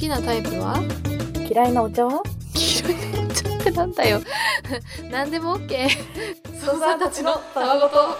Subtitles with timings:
[0.00, 0.82] きなタイプは？
[1.46, 2.22] 嫌いなお茶は？
[2.54, 4.22] 嫌いなお茶ってなんだよ。
[5.12, 5.88] 何でも OK
[6.58, 6.78] ソー。
[6.78, 8.16] サーたちのたわごと。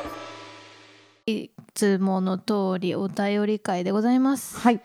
[1.24, 4.82] いつもの通りお便り会でございます、はい。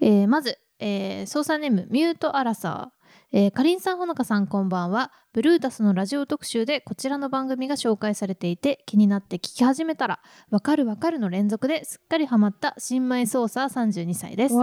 [0.00, 10.20] えーまず、えー、操作ネームミュートアラサー、えー、かりんさんほのかさんこんばんはブルータスのラジオ特集でこちらの番組が紹介されていて気になって聞き始めたら
[10.50, 14.54] わかるわかるの連続ですっかりハマった新米操作32歳です。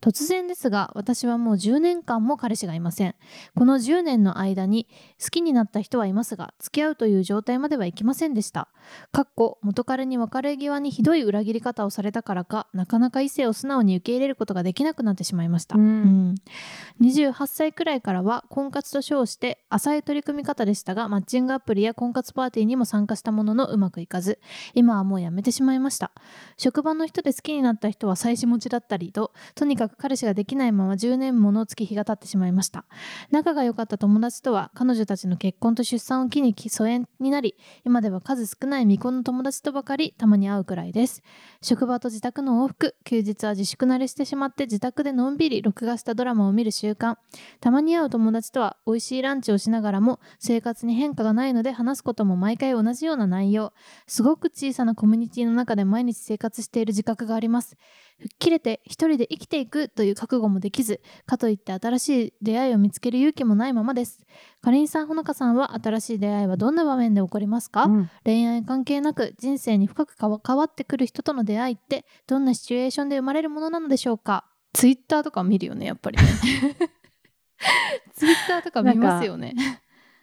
[0.00, 3.14] 突然ですが私はもう10年間も彼氏がいません。
[3.54, 4.88] この10年の間に
[5.22, 8.70] 好きになった人はいますが付き合うという状態まではいきませんでした。
[9.12, 15.84] かっこ元彼に別れ際にひどい裏切り方をされたからかなかなか異性を素直に受け入れることができなくなってしまいました、うん。
[15.84, 17.06] うん。
[17.06, 24.38] 28歳くらいからは婚活と称して浅い取り組み方でしたがマッチングアプリや婚活パーティーにも参加したもののうまくいかず
[24.72, 26.12] 今はもうやめてしまいました。
[26.56, 32.86] 職場の人で好きになった人は妻子持ちだったりととにかく彼氏ができないまま10年もの月日が経ってしまいました。
[33.30, 37.54] 仲が良かった友達とは彼女たちの結婚と出産を機に疎遠になり
[37.84, 41.22] 今では数少ない未婚の友達とばかりたまに会うくらいです。
[41.60, 47.16] 職場と自宅の往復休日は自粛慣れしてしまって自宅でのんびり録画したドラマを見る習慣。
[47.60, 53.72] たまに会う友達とは美味しいランチをしながらも生活に変化がないので話すことも毎回同じような内容。
[54.06, 57.76] すごく小さなコミュニティの中で毎日生活している自覚があります。
[58.18, 64.26] 吹っ切れて一人で生きていくという覚悟もできずかといって新しい出会いを見つける勇気もないままです。
[64.60, 68.10] かりんさんほのかさんは新しい出会いはどんな場面で起こりますか、うん。
[68.24, 74.44] 恋愛関係なく人生に深く関わってくる人との出会いってどんなシチュエーションで生まれるものなのでしょうか？
[74.72, 76.24] ツイッターとか見るよねやっぱりね。
[78.14, 79.54] ツイッターとか見ますよね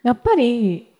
[0.05, 0.91] やっぱり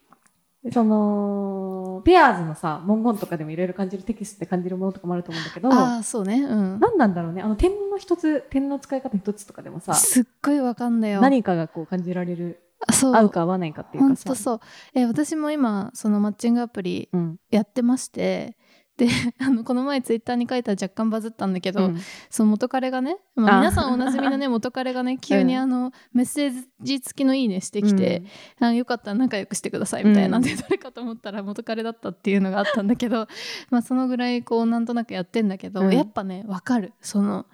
[0.73, 6.41] そのペアーズのさ文言とかでもいろいろ感じるテキストで感じるものとかもあると思うんだけどああそうね。
[6.41, 6.79] うん。
[6.79, 7.43] 何なんだろうね。
[7.43, 11.21] あの点の一つ点の使い方一つとかでもさすっごいわかんだよ。
[11.21, 13.15] 何かがこう感じられるあそう。
[13.15, 14.25] 合うか合わないかっていうかさ。
[14.29, 14.59] とそう、
[14.95, 17.37] えー私も今そのマッチングアプリうん。
[17.51, 18.57] やってまして
[18.97, 19.07] で
[19.39, 21.97] あのこの前ツイッターに書いたら若干バズったんだけど、うん。
[22.29, 23.59] その元彼がね、まあ、あ。
[23.59, 28.23] 皆さんおなじみのね 元彼がね急にあの、メッセージ付きの「いいね」してきて、
[28.59, 30.41] あよかったら仲良くしてくださいみたいなん。
[30.41, 33.27] で、うん誰かと思ったら元彼だったっていうのがあったんだけど
[33.69, 35.93] まあそのぐらいこうなんとなくやってんだけど、うん。
[35.93, 36.93] やっぱねわかる。
[37.01, 37.45] その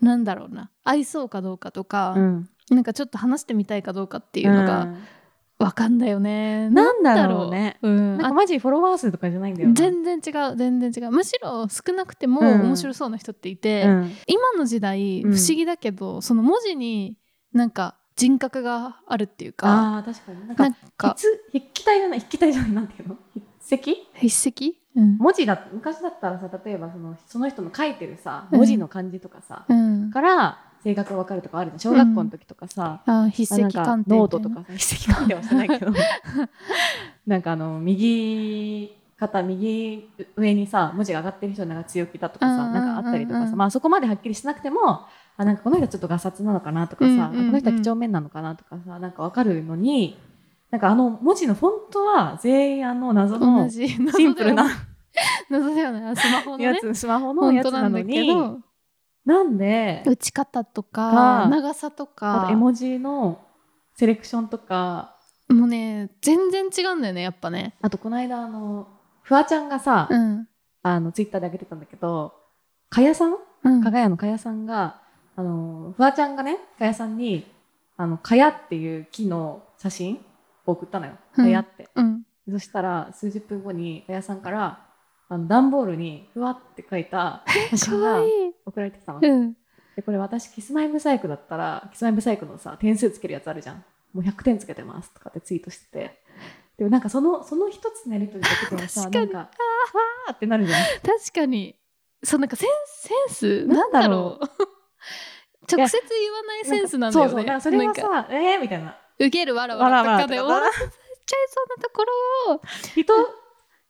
[0.00, 2.48] なんだろうな愛そうかどうかとか、うん。
[2.70, 4.96] なんかちょっと話してみたいかどうかっていうのがうん
[5.58, 6.68] わかんだよね。
[6.70, 7.78] なんだろうね。
[7.82, 7.88] う。
[7.88, 8.14] ん。
[8.14, 9.74] あなんかマジフォロワー数とかじゃないんだよな。
[9.74, 10.56] 全然違う。
[10.56, 11.10] 全然違う。
[11.10, 12.62] むしろ少なくてもうん。
[12.62, 14.12] 面白そうな人っていて、うん。
[14.26, 15.32] 今の時代うん。
[15.34, 17.16] 不思議だけど、その文字に
[17.52, 20.46] なんか人格があるっていうかああ確かに。
[20.46, 23.16] なんか筆筆記体じゃない筆記体じゃないなんていうの？
[23.60, 23.96] 筆跡？
[24.14, 24.74] 筆跡？
[24.96, 28.58] うん、文字だ昔だったらさ例えばそのその人の書いてるさうん。
[28.58, 34.64] 文字の漢字とかさ、うん、から性格が分かるとかあるじゃん小学校の時とかさ、あ筆あなんか跡鑑定ノートとかさ。
[34.68, 35.92] 筆跡鑑定はしてないけど。
[37.26, 47.46] なんかあの右肩右上にさ文字が上がってる人なんか強気だとかさうんうんなんかあったりとかさ、うんうんまあそこまではっきりしなくてもあなんかこの人ちょっとガサツなのかなとかさ、うんうんうん。
[47.46, 50.16] この人は几帳面なのかなとかさなんか分かるのに
[50.70, 53.88] なんかあの文字のフォントは全員あの謎同のじ。
[53.88, 53.98] シ
[54.28, 54.68] ンプルな
[55.48, 56.14] 謎だよね。
[56.14, 56.64] スマホのね。
[56.64, 58.60] やつ、スマホの本やつなの当なんだけにど
[59.26, 60.02] なんで？
[60.06, 63.44] 打ち方とかか長さとあかと絵文字の
[63.96, 65.14] セレクションとか。
[65.48, 67.74] もうね全然違うんだよねやっぱね。
[67.82, 68.88] あとこの間あの
[69.22, 70.48] フワちゃんがさ、うん。
[70.82, 72.32] あのツイッターで上げてたんだけど
[72.88, 73.34] かやさん？
[73.64, 73.82] うん。
[73.82, 75.00] かがやのかやさんが
[75.34, 77.44] あのフワちゃんがねかやさんに
[77.96, 80.20] あのかやっていう木の写真
[80.66, 81.12] を送ったのよ。
[81.36, 81.44] うん。
[81.44, 82.22] かやって、うん。
[82.50, 84.85] そしたら数十分後にかやさんから
[85.28, 88.20] あの段ボールにふわって書いた写真が
[88.64, 89.20] 送られてきたの。
[89.22, 89.56] うん。
[89.96, 93.84] でこれ私キスマイブサイクだったらキスマイブサイクのさ点数つけるやつあるじゃん。
[94.12, 96.22] もう100点つけてますとかってツイートしてて。
[96.78, 100.80] でもなんかそのその一つのやりとりだけでもさなんかわーってなるじゃん。
[101.02, 101.74] 確かに。
[102.22, 103.66] そうなんかセンセンス？
[103.66, 104.44] なんだろう。
[105.68, 107.30] 直接言わないセンスなんだよね。
[107.32, 108.96] そうそうそれはさえー、みたいな。
[109.18, 110.90] 受けるわらわらとかで終わらせちゃい
[111.48, 112.04] そうなとこ
[112.46, 112.60] ろを。
[112.94, 113.14] 人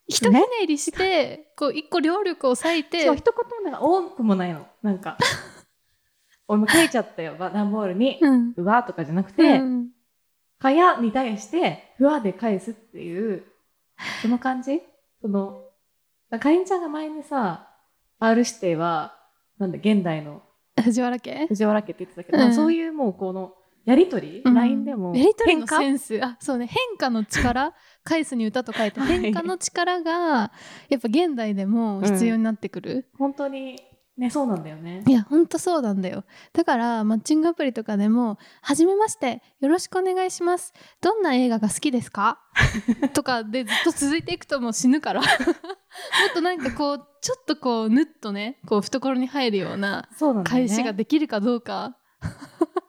[0.09, 4.67] ひとひねりしてこう一個両力を割いてそう一言もなんか多くもないの。
[4.83, 5.17] なんか
[6.49, 7.35] 俺も書いちゃったよ。
[7.35, 8.55] ば段ボールにうん。
[8.57, 9.89] うわーとかじゃなくうて、ん。
[10.59, 13.45] かやに対してふわで返すっていう
[14.23, 14.81] その感じ？
[15.21, 15.65] その
[16.41, 17.69] かりんちゃんが前にさ
[18.19, 19.19] R 指定は
[19.59, 20.43] なんだ現代の
[20.83, 21.47] 藤原家？
[21.49, 22.45] 藤原家って言ってたけど、うん。
[22.45, 23.55] まあそういうもうこの
[23.87, 24.55] やりとり、うん。
[24.55, 25.17] LINE でも？
[25.17, 26.19] やりとりのセンス？
[26.23, 26.67] あそうね。
[26.67, 27.73] 変化の力？
[28.05, 29.01] 返すに歌と書いて。
[29.01, 29.21] はい。
[29.21, 30.53] 変化の力が
[30.91, 33.81] やっぱ現代でも必要になってくる、本当に？
[34.19, 35.05] ねそうなんだよね。
[35.07, 36.25] いやほんとそうなんだよ。
[36.55, 40.73] だからマッチングアプリとかでも「はじめましてよろしくお願いします。
[41.03, 42.41] どんな映画が好きですか?
[43.13, 45.21] 」とかでずっと続いていくともう死ぬから。
[45.21, 50.09] もっとなんかこうちょっとこうぬっとねこう懐に入るような
[50.45, 51.99] 返しができるかどうか、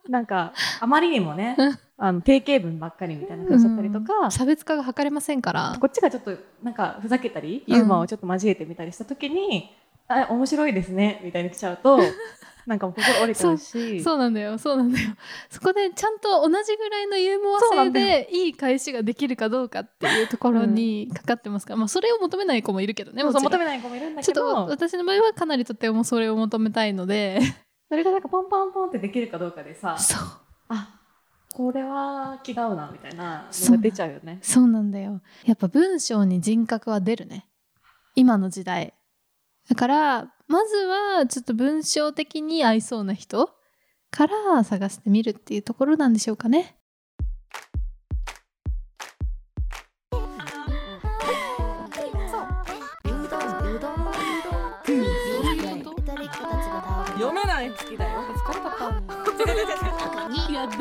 [0.09, 1.79] なんかあまりにもねうん。
[1.99, 5.75] あの定型文ばっかりみたいな感じだったりとか、差別化が図れませんから。
[5.79, 6.31] こっちがちょっと
[6.61, 7.75] なんかふざけたりうん。
[7.75, 9.75] ユーモアをちょっと交えてみたりした時に
[10.07, 11.99] 「あ面白いですね」みたいに来ちゃうと
[12.67, 14.01] なんかもう心折れちゃうし。
[14.01, 14.57] そうなんだよ。
[14.59, 15.09] そうなんだよ。
[15.49, 23.43] そこでちゃんと同じぐらいのユーモア性でいい返しができるかどうかっていうところにかかってますから、まあそれを求めない子もいるけどねもちろん。
[23.45, 27.39] 求めない子もいるんだちょっとけど私の場合はかなりとてもそれを求めたいので
[27.89, 30.27] それがなんかポンポンポンってできるかどうかでさそう。
[30.69, 30.99] あ
[31.53, 33.71] これは気が合うなみたいなそう。
[33.71, 34.39] のが出ちゃうよね。
[34.41, 35.21] そうなんだよ。
[35.45, 37.47] やっぱ文章に人格は出るね。
[38.15, 38.93] 今の時代。
[39.69, 43.49] だからまずはちょっと文章的に合いそうな人
[44.11, 46.76] から探してみるっていうところなんでしょうかね
[57.77, 58.67] 好きだよ疲れた
[60.51, 60.79] いや別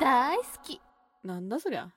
[0.00, 0.80] 大好き。
[1.22, 1.90] なんだそりゃ。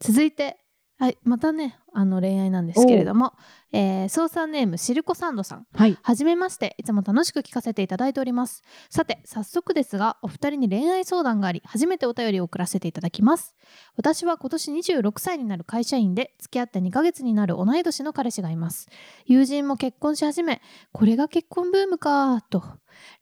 [0.00, 0.58] 続いて
[1.00, 3.32] はいまたねあの恋愛なんですけれども、
[3.72, 5.66] えー、操作ネームシルコサンドさん。
[5.74, 5.96] はい。
[6.02, 8.62] はじめましていつも楽しく聞かせていただいております。
[8.90, 13.54] さて早速ですがお二人に恋愛相談があり初めてお便りを送らせていただきます。
[13.96, 18.86] 私は今年26歳になる会社員で付き合って2ヶ月になる同い年の彼氏がいます。
[19.24, 20.60] 友人も結婚し始め
[20.92, 22.62] これが結婚ブームかと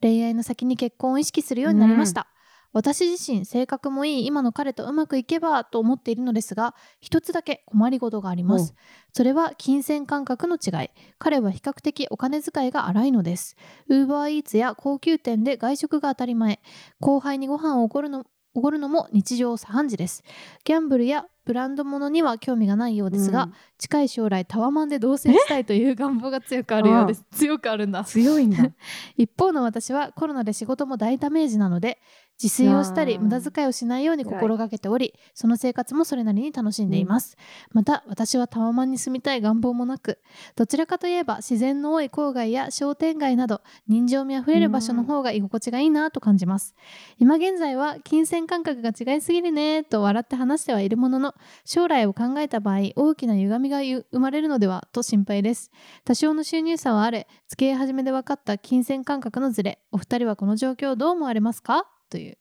[0.02, 2.26] 恋愛の先に結婚を意識するようになりました、
[2.72, 8.74] 私自身性格もいい今の彼とうまくいけばと思っているのですが一つだけ困りごとがあります。
[9.12, 10.90] それは金銭感覚の違い。
[11.18, 13.56] 彼は比較的お金遣いが荒いのです。
[13.88, 16.60] ウーバーイーツや高級店で外食が当たり前。
[17.00, 18.24] 後輩にご飯をおごるの
[18.54, 20.24] おごるのも日常茶飯事です。
[20.64, 23.52] ギャンブルやブランド物には興味がないようですが、うん。
[23.78, 27.24] 近い将来タワマンで同棲したいという願望が強くあるようです。
[27.30, 28.04] 強くあるんだ。
[28.04, 28.70] 強いんだ。
[29.16, 32.00] 一方の私はコロナで仕事も大ダメージなので
[32.40, 37.36] 自炊をしたり無駄遣いをしないように心がけておりその生活もそれなりに楽しんでいます、
[37.72, 40.18] また私はタワマンに住みたい願望もなく
[40.54, 46.74] どちらかといえば自然の多い郊外や商店街など人情味あふれる場所の方が居心地がいいなと感じます。
[47.18, 51.34] 今現在は金銭感覚が違いすぎるねと笑って話してはいるものの
[51.64, 55.70] 将来を考えた場合大きな歪みが生まれるのではと心配です。
[56.04, 61.86] 多少の収入差はあれ付き合い始めで分かった金銭感覚のズレお二人はこの状況をどう思われますか？
[62.08, 62.38] という。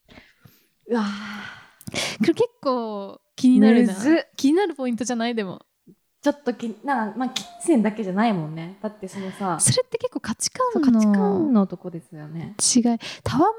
[0.89, 1.03] うわ
[2.19, 3.93] これ結構気になるな。
[3.93, 4.29] むずっ。
[4.35, 5.35] 気になるポイントじゃない？
[5.35, 5.61] でも。
[6.19, 8.79] ちょっときなまあ金銭だけじゃないもんね。
[8.81, 12.55] だってそのさ、それって結構価値観そう価値観ののとこですよね。
[12.75, 12.83] 違い。
[13.23, 13.53] タワマン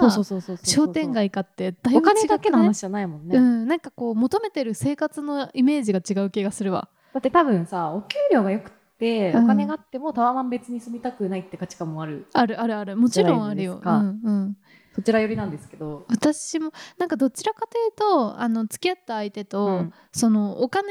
[0.00, 3.38] かそうそうそう商店街かってだいぶお金だけの話じゃないもんね。
[3.38, 6.88] うん、なんかこう求めてる生活のイメージが違う気がするわ。
[7.14, 9.44] だって多分さ、お給料が良くて、うん。
[9.44, 12.26] お金があってもタワマン別に住みたくないって価値観もある。
[12.34, 12.96] あるあるある。
[12.96, 14.56] もちろんあるよ、うんうん、
[14.94, 16.04] そちら寄りなんですけど。
[16.08, 19.92] 私もなんかどちらかというとあの付き合った相手と、うん。
[20.12, 20.88] そのお金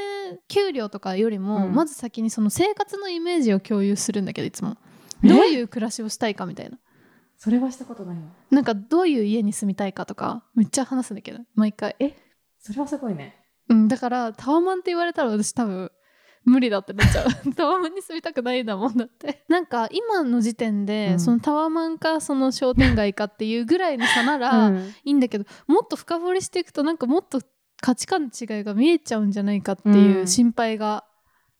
[0.48, 1.72] 給料とかよりも、うん。
[1.74, 4.76] まず先にその生活のイメージを共有するんだけどいつも。
[5.22, 5.28] え？
[5.28, 6.78] どういう暮らしをしたいかみたいな。
[7.36, 8.22] それはしたことないわ。
[8.50, 11.96] なんかどういう家に住みたいかとかめっちゃ話すんだけど毎回、
[12.58, 13.36] それはすごいね。
[13.68, 15.90] うん、だからタワマンって言われたら私多分
[16.44, 17.26] 無理だってなっちゃう。
[17.54, 19.44] タワマンに住みたくないんだもんだって。
[19.48, 21.20] なんか今の時点で、うん。
[21.20, 24.78] そのタワマンかその商店街かっていうぐらいの差なら、うん。
[25.04, 27.40] いいんだけどもっと深掘りしていくとなんかもっと
[27.80, 30.26] 価値観の違いが見えちゃうんじゃないかっていううん。
[30.26, 31.04] 心配が、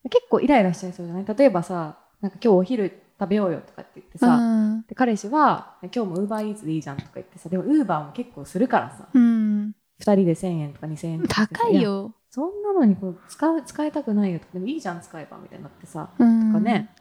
[0.05, 1.25] 結構イライラしちゃいそうじゃない？
[1.27, 4.85] 例えばさ、なんか今日お昼食べようよとかって言ってさ、うん。
[4.87, 11.81] で彼氏は今日もウーバーイーツでいいじゃんとか言ってさ、でもウーバーも結構するからさ、うん、2人で1000円とか2000円とか高い。
[11.83, 16.53] よ、そんなのにこう使う使いたくないよとか、でもいいじゃん使えばみたいになってさ、うん。
[16.53, 16.95] とかね。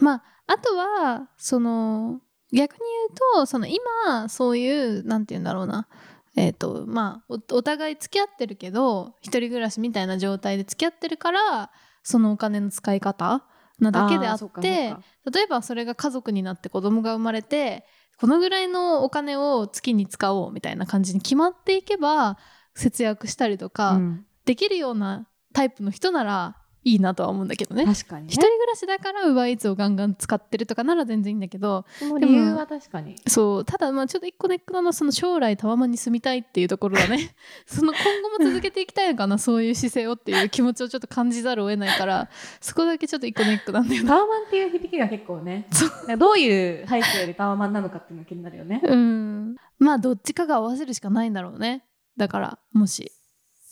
[0.00, 2.20] まああとはその
[2.52, 5.86] 逆に言うとその今そういうなんて言うんだろうな。
[6.34, 11.70] えっ、とまあおお互い付き合ってるけど一人暮らしみたいな状態で付き合ってるから
[12.02, 13.44] そのお金の使い方
[13.78, 14.96] なだけであって
[15.30, 17.84] 例えばそれが家族になって子供が生まれて
[18.18, 22.38] このぐらいのお金を月に使おうみたいな感じに決まっていけば
[22.74, 27.84] 節約したりとか、うんできるようなタイプの人ならいいなとは思うんだけどね。
[27.84, 28.32] 確かにね。
[28.32, 31.84] 一人暮らしだから UberEats をガンガン使ってるとかなら全然いいんだけど。
[32.20, 42.28] 理由は確かにそうただまあちょっと一個ネックなのはその将来タワマンに住みたいっていうところだね その今後も続けていきたいのかなそういう姿勢をっていう気持ちをちょっと感じざるを得ないから
[42.60, 44.08] そこだけちょっと一個ネックなんだよね。
[44.08, 48.80] タワマンっていう響きが結構ねなんかどういう背景でタワマンなのかっていうのが気になるよね。
[48.82, 49.56] うん。
[49.78, 51.84] まあどっちかが合わせるしかないんだろうね。
[52.16, 53.12] だからもし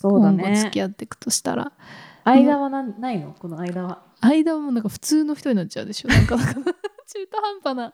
[0.00, 1.72] そうだ今後付ねき合っていくとしたら。
[2.24, 3.34] 間はなんないの？
[3.38, 4.02] この間は。
[4.20, 6.08] 間はもうなんか普通の人になっちゃうでしょ。
[6.08, 7.92] なんか なんか中途半端な。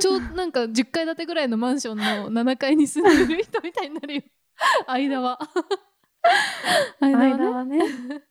[0.00, 4.22] 超なんか10階建てぐらいのマンションの7階に住んでる人みたいになるよ。
[4.86, 5.38] 間は。
[7.00, 7.78] 間はね。
[7.78, 8.22] ね。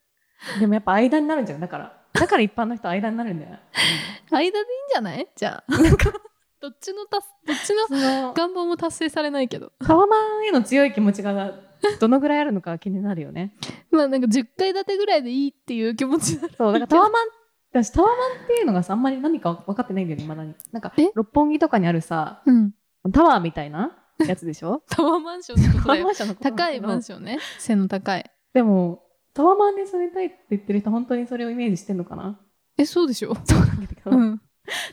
[0.60, 1.60] でもやっぱ間になるんじゃん。
[1.60, 3.58] だからだから一般の人は間になるんだよ、
[4.30, 4.54] 間でいいん
[4.92, 5.28] じゃない？
[5.34, 5.72] じゃあ。
[5.72, 6.12] なんか。
[6.60, 9.72] どっちのたすどっちの願望も達成されないけど。
[9.78, 11.52] タワマンへの強い気持ちが
[12.00, 13.54] どのぐらいあるのか気になるよね。
[13.90, 17.12] まあなんか10階建てぐらいでいいっていう気持ちだそうだからタワマン
[17.70, 20.26] 私タワマンっていうのがさあんまり何か分かってないんだよね。
[20.26, 22.72] まだになんかえ六本木とかにあるさうん。
[23.12, 24.82] タワーみたいなやつでしょ？
[24.90, 26.04] タワーマンションってことだよ。
[26.04, 28.30] タワーマンションのことなんだ高いマンションね背の高い。
[28.54, 29.02] でも
[29.34, 32.40] タワマンで住みたいって言ってる人本当にそれをイメージしてんのかな？
[32.76, 33.34] えそうでしょ。
[33.44, 34.40] そうなんだけど、うん。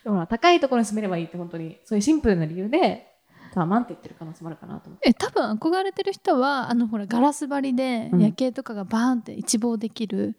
[0.03, 3.07] でも高いところに住めればいいって本当にそういうシンプルな理由で
[3.55, 5.09] タワマンって言ってる可能性もあるかなと思って。
[5.09, 8.21] え多分憧れてる人はあのほらガラス張りでうん。
[8.21, 10.35] 夜景とかがバーンって一望できる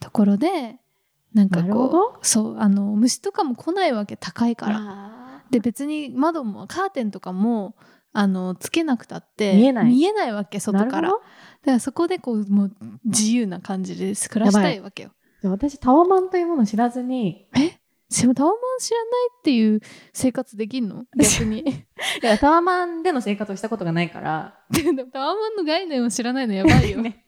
[0.00, 0.76] ところで
[1.32, 2.06] なんかなるほこど。
[2.20, 4.80] うそうあの虫とかも来ないわけ高いから。
[4.80, 7.76] らで別に窓もカーテンとかも
[8.12, 9.86] あのつけなくたって見えない。
[9.86, 11.10] 見えないわけ外から。
[11.10, 11.20] だか
[11.66, 12.72] らそこでこうもう
[13.04, 15.10] 自由な感じで暮らしたいわけよ。
[15.40, 17.46] ど私タワマンというものを知らずに
[18.08, 19.80] でもタワマン知らないっていう
[20.12, 21.04] 生活できんの？
[21.16, 21.60] 逆に。
[21.60, 21.64] い
[22.22, 24.58] やタワマンでの生活をしたことがないから。
[25.12, 27.24] タワマンの概念を知らないのやばいよ、 ね。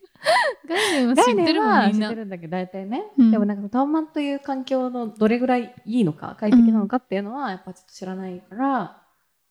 [0.69, 3.31] 概念は知ってるもん概念は知っみんなてるんだけど大体ね、うん。
[3.31, 9.03] でもなんかタワマンという環境のどれぐらいいいのか快適なのかっていうのはやっぱちょっと知らないから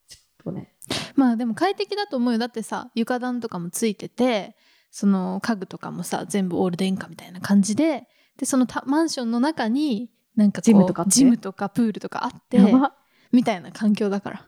[0.08, 0.74] ちょっとね。
[1.16, 2.40] まあでも快適だと思うよ。
[2.40, 4.56] だってさ床暖とかもついてて
[4.92, 8.08] その家具とかもさ全部オール電化みたいな感じで
[8.38, 12.60] でそのたマンションの中になんかジムとかジムとかプールとかあって
[13.32, 14.48] みたいな環境だから。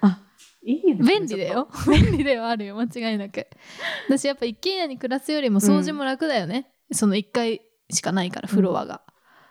[0.00, 0.20] あ
[0.62, 0.96] いいね。
[0.96, 1.68] 便利だよ。
[1.88, 2.76] 便利ではあるよ。
[2.76, 3.46] 間違いなく。
[4.08, 9.02] 私やっぱ一軒家に暮らすよりも掃除も楽だよね、その1階しかないからフロアが、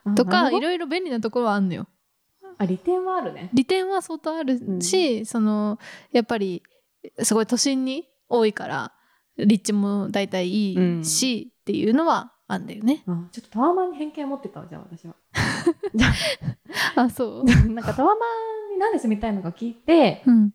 [0.05, 1.87] ちょっとかいろいろ便利なところはあんのよ。
[2.57, 3.49] あ利点はあるね。
[3.53, 5.79] 利点は相当あるし、その
[6.11, 6.63] やっぱり
[7.23, 8.93] すごい都心に多いから
[9.37, 13.03] 立地も大体いいし、っていうのはあんだよね。
[13.07, 15.15] あちょっとタワマンに偏見を持ってたわじゃあ私は
[16.95, 17.43] あそう。
[17.73, 18.15] なんかタワマ
[18.69, 20.51] ンになんで住みたいのか聞いてうん、い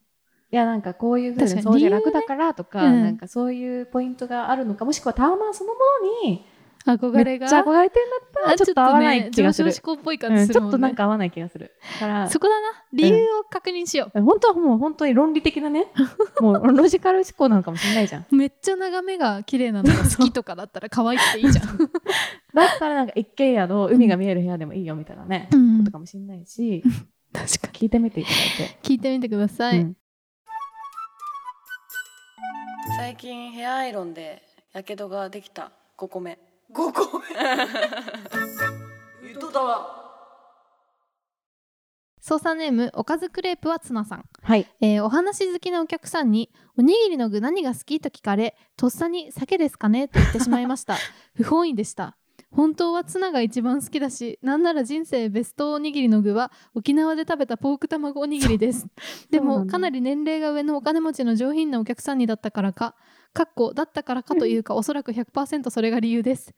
[0.56, 1.46] やなんかこういうふうに。
[1.62, 3.02] 掃除楽だからとか、ねうん。
[3.04, 5.80] なんかそういうポイントがあるのかもしくはタワマンそのも
[6.24, 6.44] のに
[6.84, 7.44] 憧れが？
[7.44, 10.70] めっちゃ憧れてるんだったらちょっと合わない気がする、ね、上昇志向っぽい感うんちょっ。
[10.70, 12.30] となんか合わない気がするだから。
[12.30, 12.68] そこだな。
[12.92, 15.86] 理由を確認しよ本当はもう本当に論理的なね
[16.40, 18.26] もうロジカル思考なのかもしれないじゃん。
[18.30, 18.36] う。
[18.36, 21.90] めっちゃ眺めが綺麗なのが好きとかだったら可愛くていいじゃん。
[22.54, 25.78] だったらなんか一軒家の海が見える部屋でもいいよみたいなね、うん。
[25.78, 26.82] ことかもしれないし
[27.32, 28.68] 確か聞いてみていただいて、に。
[28.82, 29.80] 聞いてみてください。
[29.80, 29.97] うん。
[32.97, 34.42] 最近ヘアアイロンで
[34.73, 36.38] やけどができた5個目
[36.73, 37.25] 5個目
[39.28, 39.99] ゆとだわ。
[42.21, 44.25] 操作ネームおかずクレープはツナさん。
[44.42, 44.66] はい。
[44.80, 50.97] えーお話好きなお客さんに「おにぎりの具何が好き?」と聞かれとっさに「鮭ですかね?」と言ってしまいました。
[51.35, 52.16] 不本意でした
[52.52, 58.87] 本当はツナが一番好きだしなんなら人生ベストおにぎりの具は沖縄で食べたポーク卵おにぎりです。
[59.30, 62.94] でもかなり年齢が上のお金持ちの上品なお客さんにだったからか
[63.32, 66.54] かっこだったからかというかおそらく100%それが理由です。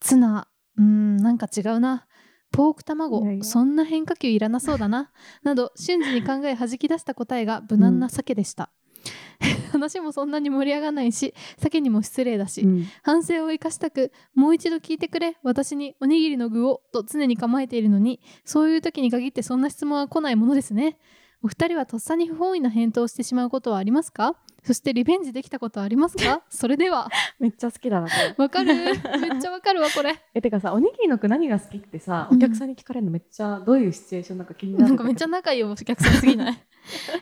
[0.00, 2.06] ツナうーんなんか違うな。
[2.52, 5.10] ポーク卵そんな変化球いらなそうだな。
[5.42, 8.70] など瞬時に考え弾き出した答えが無難な鮭でした、
[9.72, 12.86] 話もそんなに盛り上がらないし鮭にも失礼だし、うん。
[13.02, 20.98] 反省を生かしたくもう一度聞いてくれ私におにぎりの具をと常に構えているのにそういう時に限ってそんな質問は来ないものですね。
[21.44, 24.36] お二人はとっさに不本意な返答をしてしまうことはありますか？
[24.62, 26.42] そしてリベンジできたことはありますか？
[26.48, 27.10] それでは。
[27.40, 28.06] めっちゃ好きだな
[28.36, 28.72] わかる？
[28.78, 28.94] めっ
[29.40, 30.14] ちゃわかるわこれ。
[30.34, 32.36] えてかさおにぎりの具何が好きってさうん。
[32.36, 36.56] お客さんに聞かれるのめっちゃどういうシチュエーションなんか気になるなんかめっちゃ仲いいお客さんすぎない？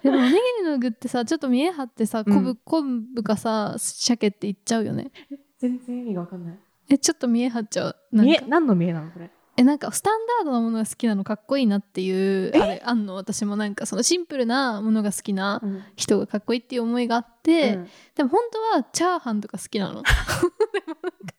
[0.02, 2.32] でもおにぎりの具ってさちょっと見え張ってさうん。
[2.32, 5.10] 昆布昆布かさ鮭って言っちゃうよね。
[5.58, 6.58] 全然意味がわかんない。
[6.88, 7.96] えちょっと見え張っちゃう？
[8.12, 8.30] なんか。
[8.30, 9.30] 見え何の見えなのこれ？
[9.56, 15.82] えなんかスタンダードなものが好きなのかっこいいなっていうあれあんの私もなんかそのシンプルなものが好きなうん。
[15.96, 17.88] 人がかっこいいっていう思いがあって、うん。
[18.14, 18.40] でも本
[18.72, 20.02] 当はチャーハンとか好きなの。
[20.02, 20.08] で
[20.86, 21.34] もなんか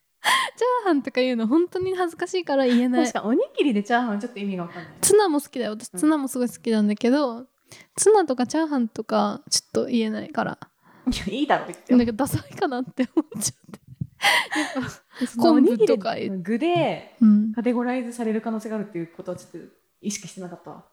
[0.62, 3.06] ャーハンとか言うの本当に恥ずかしいから言えない。
[3.06, 4.92] 確かおにぎりでチャーハンちょっと意味がわかんない。
[5.00, 5.72] ツナも好きだよ。
[5.72, 7.46] 私うんツナもすごい好きなんだけど、
[7.96, 10.58] ツナとかチャーハンとかちょっと言えないから。
[11.10, 13.80] いやいいだろ言ってなんかダサいかなって思っちゃって。
[15.36, 19.58] 昆布とか具でうん、カテゴライズされる可能性があるっていうことはちょっと
[20.00, 20.70] 意識してなかった？
[20.70, 20.84] わ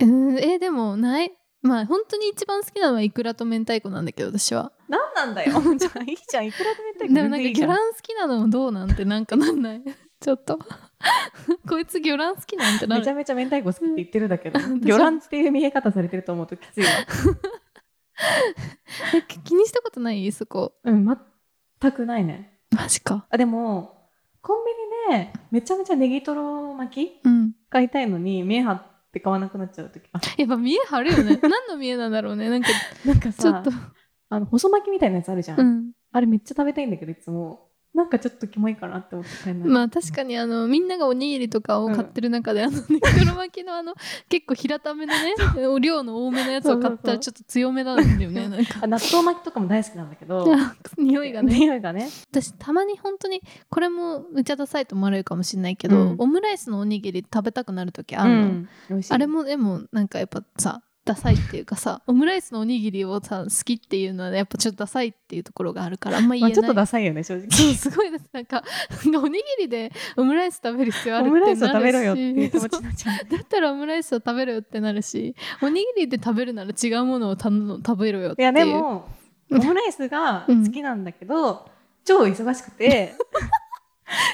[0.00, 1.32] うん、えでもない。
[1.60, 4.70] まあ本当に一番好きなのはイクラと明太子なんだけど私は。
[4.88, 5.52] 何なんだよ。
[5.76, 6.46] じゃあいいじゃん。
[6.46, 7.68] いくらで明太子でもなんか全然いいじゃん。
[7.70, 9.82] 魚卵好きなのもどうなんてなんかなんない。
[10.20, 10.60] ちょっと
[11.68, 13.00] こいつ魚卵好きなんてなる。
[13.00, 16.88] めちゃめちゃ明太子好きって言ってるだけど うん魚卵っていう見え方されてると思うときついわ。
[19.14, 20.30] え気にしたことない？
[20.32, 20.74] そこ。
[20.84, 21.06] うん
[21.80, 22.58] 全くないね。
[22.74, 23.26] マジか。
[23.30, 24.08] あでも
[24.42, 24.64] コン
[25.10, 27.52] ビニでめちゃめちゃネギトロ巻きうん。
[27.70, 30.20] 買いたいのに見え張って買わなくなっちゃう時あ。
[30.36, 31.38] やっぱ見え張るよね。
[31.42, 32.48] 何の見えなんだろうね。
[32.50, 32.68] なんか
[33.04, 33.70] なんかさちょっと。
[34.30, 35.92] あの細巻きみたいなやつあるじゃん、うん。
[36.12, 37.67] あれめっちゃ食べたいんだけどいつも
[37.98, 43.94] なんかちょっとキモいかなって思って買えない、まあ確かにあのみんながおにぎりとかを買ってる中で、あのネギトロ巻きのあの
[44.28, 48.48] 結構平ためのねお量の多めのやつを買ったらちょっと強めなんだよね。
[48.86, 50.46] 納豆巻きとかも大好きなんだけど。
[50.54, 51.58] あ匂いがね。
[51.58, 52.08] 匂いがね。
[52.30, 56.16] 私たまに本当にこれもめっちゃダサいと思われるかもしれないけど、うん。
[56.18, 58.68] オムライスのおにぎり食べたくなる時あるの、うん。
[59.08, 67.50] あれもでもなんかやっぱさダサいっていうかさオムライスのおにぎりをさ好きっていうのはやっぱちょっとダサいっていうところがあるからあんま言えない、まあちょっとダサいよね正直。
[67.50, 68.62] そうすごいですなんか
[69.06, 71.48] おにぎりでオムライス食べる必要あるってなるし。
[71.48, 73.16] オムライスを食べろよっていう気持ちになっちゃう。
[73.30, 78.52] だったらオムライスを食べろよってなるしおにぎりで食べるなら違うものをたの食べろよっていう。
[78.52, 79.08] いやでも
[79.50, 81.66] オムライスが好きなんだけど、
[82.04, 83.14] 超忙しくて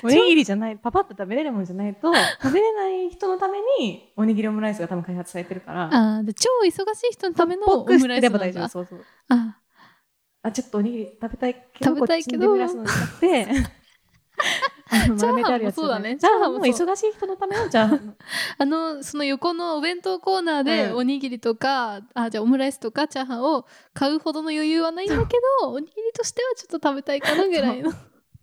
[0.03, 2.13] おにぎりじゃないパパッと食べれるものじゃないと
[2.43, 5.91] 食べれない人のためにおにぎりオムライスが多分開発されてるから。
[5.93, 9.05] あ超忙しい人のためのオムライスなそうそう。
[9.29, 9.59] あ
[10.43, 13.47] あちょっとおにぎり食べたいけど食べたいけどこっちにデミグラスの使って
[15.73, 16.17] そうだね。
[16.17, 18.17] チャーハンも忙しい人のためのチャーハン。
[18.59, 20.97] あのその横のお弁当コーナーでうん。
[20.99, 27.93] おにぎりとか、あじゃあオムライスとかチャーハンを買うほどの余裕はないんだけどおにぎりとしてはちょっと食べたいかなぐらいの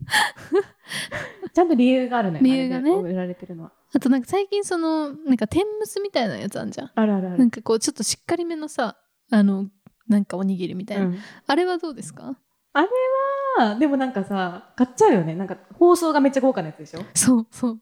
[1.53, 2.91] ちゃんと理由があるのよ理由がね。
[2.91, 3.71] あれで売られてるのは。
[3.93, 6.91] あとなんか最近そのなんか天むすみたいなやつあんじゃん。
[6.93, 7.27] あるある。
[7.27, 8.97] あるなんかこうちょっとしっかりめのさ
[9.29, 9.67] あの
[10.07, 11.17] なんかおにぎりみたいな、うん。
[11.47, 12.35] あれはどうですか？
[12.73, 15.35] あでもなんかさ買っちゃうよね。
[15.35, 17.03] なんか包装がめっちゃ豪華なやつでしょ？
[17.13, 17.79] そうそう。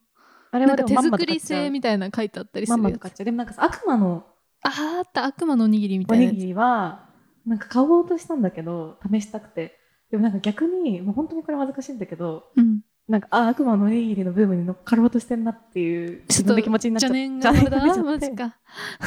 [0.51, 1.63] あれなんか手はでもまんま作りと買っちゃう。
[1.65, 2.93] 製みたいなの書いてあったりすまんるやつ。
[2.93, 3.25] まと買っちゃう。
[3.25, 4.25] でもなんかさ悪魔の
[4.63, 5.25] あーあった。
[5.25, 6.33] 悪魔のおにぎりみたいなやつ。
[6.33, 7.07] おにぎりは
[7.45, 9.78] なんか買おうとしたんだけど試したくて
[10.11, 12.81] でもなんか逆にもう本当にこれ恥ずかしいんだけどうん。
[13.09, 18.55] なんかあ悪魔のおにぎりのブームに乗っかろうとしてんなっていう自分の気持ちになっちゃ邪ってマジか。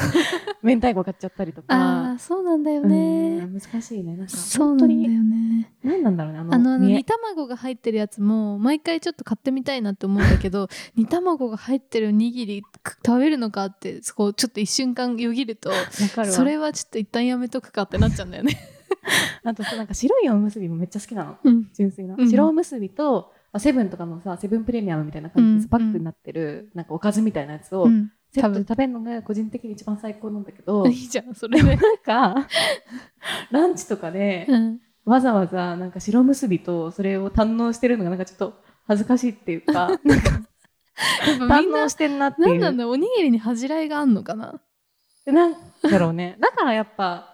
[0.61, 2.09] 明太子買っちゃったりとあか。
[2.11, 4.17] あそうなんだようねん難しいね。
[4.17, 15.71] なんかそうなんだよ本当にね何なんだろうねあのあの煮卵が入ってるやつも毎回ちょっと買ってみたいなって思うんだけど 煮卵が入ってるおにぎりく食べるのかってこうちょっと一瞬間よぎると
[16.29, 18.72] それはちょっと一旦やめとくかってなっちゃうんだよね。
[19.43, 21.37] あとさなんか白いおむすびもめっちゃ好きなの。
[21.43, 22.29] うん、純粋な、うん。
[22.29, 28.93] 白おむすびとあセブンとかのさセブンプレミアムみたいな感じでパックになってる、なんかおかずみたいなやつを、うん、セットで食べる。
[28.93, 31.75] のが個人的に一番最高なんだけど いいじゃんそれで。
[31.75, 32.47] なんか
[33.51, 34.79] ランチとかでうん。
[35.05, 38.53] わざわざなんか白むすびとそれを堪能してるのがなんかちょっと
[38.87, 40.45] 恥ずかしいっていうか なんか
[41.25, 42.47] 堪能してんなっていう。
[42.47, 44.61] 何なんだおにぎりに恥じらいがあんのかな？
[45.25, 46.37] なんだろうね。
[46.39, 47.32] だからやっぱ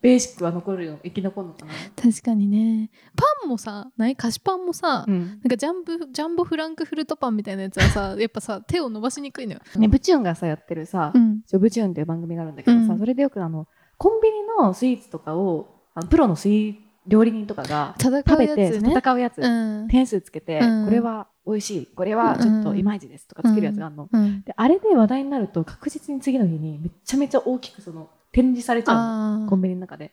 [0.00, 2.90] ベーシックは残るよ生き残るのかな、確かにね。
[3.16, 4.16] パンもさない？
[4.16, 5.26] 菓子パンもさ、うん。
[5.26, 9.60] なんかジャンボジャンボフランクフルトパンみたいなやつはさ やっぱさ手を伸ばしにくいのよ。
[9.76, 11.40] ね、ブチューンがさやってるさ、うん。
[11.46, 12.98] ジョブチューンっていう番組があるんだけどさ、うん。
[12.98, 13.66] それでよくあの
[13.98, 18.92] コンビニのスイーツとかをあのプロのスイ料理人とかが戦食べうやてつね。
[18.94, 19.88] 戦うやつ、うん。
[19.88, 20.84] 点数つけて、うん。
[20.84, 30.12] これは美味しいこれはちょっといまいちですとかつけるやつがあるの、うん、であれで話題になると確実に次の日にめちゃめちゃ大きくその展示されちゃうコンビニの中で。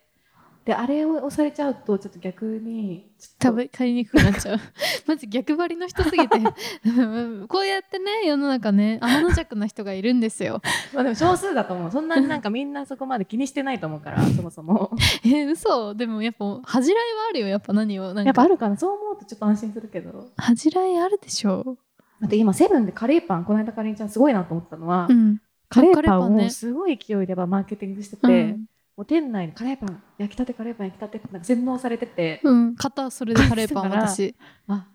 [0.64, 4.60] であれを押されちゃうとちょっと逆に食べ買いにくくなっちゃう。
[5.06, 6.40] マジ逆張りの人すぎて。
[7.50, 10.62] こうやってね世の中ね天の弱な人がいるんですよ。
[10.96, 11.92] まあでも少数だと思う。
[11.92, 14.92] そんなになんかみんなそこまで気にしてないと思うからそもそも。
[15.26, 15.94] え嘘。
[15.94, 18.14] でもやっぱ恥じらいはあるよやっぱ何を。
[18.14, 18.78] なんかやっぱあるかな。
[18.78, 20.30] そう思うとちょっと安心するけど。
[20.38, 21.78] 恥じらいあるでしょ。
[22.22, 25.42] だって今セブンでカレーパンこの間カレンちゃんすごいなと思ったのは、うん
[25.74, 28.66] カレーパンをすごい勢いでマーケティングしてて、うん。
[28.96, 32.76] もう店内にカレーパン焼きたてカレーパン焼きたてってなんか洗脳されてて、うん。
[32.76, 34.36] 肩それでカレーパン 私。
[34.68, 34.88] あ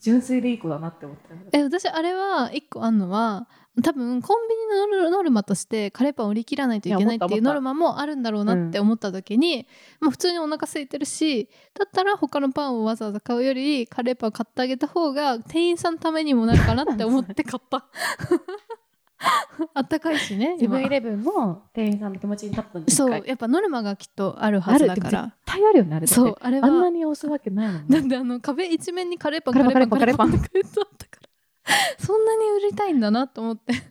[0.00, 3.46] 純粋でいい子だなって思ってえ私あれは一個あんのは
[3.82, 9.66] 多分コンビニのノルマとしてカレーパン売り切らないといけないっていうノルマもあるんだろうなって思った時に、
[10.00, 17.86] まあ、普通にお腹空いてるしだったら他のパンをわざわざ買うよりカレーパンを買ってあげた方が店員さんのためにもなるかなって思って買った
[19.74, 25.22] あったかいしね今セブンイレブンも店員さんの気持ちに立ったんですそうやっぱノルマがきっとあるはずだから。
[25.24, 26.66] 絶対あるよねあれそうあれは。
[26.66, 27.84] あんなに押すわけないもんね。
[27.88, 30.38] なんであの壁一面にカレーパンカレーパンカレーパンカレーパン。
[30.38, 33.74] カレーパンってたからそんなに売りたいんだなと思って。
[33.74, 33.82] 人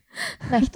[0.52, 0.70] のね